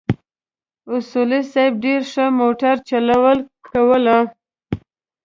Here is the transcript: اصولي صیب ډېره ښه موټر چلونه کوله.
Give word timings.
اصولي 0.95 1.41
صیب 1.51 1.71
ډېره 1.83 2.05
ښه 2.11 2.25
موټر 2.41 2.75
چلونه 2.89 3.31
کوله. 3.67 4.17